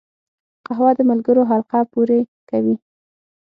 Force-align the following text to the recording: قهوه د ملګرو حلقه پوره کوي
قهوه 0.65 0.91
د 0.97 0.99
ملګرو 1.09 1.43
حلقه 1.51 1.79
پوره 1.91 2.19
کوي 2.49 2.75